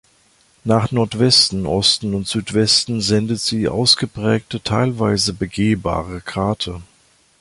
Nach 0.63 0.91
Nordwesten, 0.91 1.67
Osten 1.67 2.15
und 2.15 2.27
Südwesten 2.27 3.01
sendet 3.01 3.39
sie 3.39 3.67
ausgeprägte, 3.69 4.63
teilweise 4.63 5.31
begehbare 5.31 6.21
Grate. 6.21 6.81